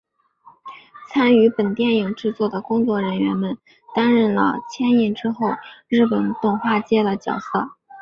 [1.13, 3.55] 参与本电影制作的工作人员们
[3.93, 5.51] 担任了牵引之后
[5.87, 7.69] 日本动画界的角色。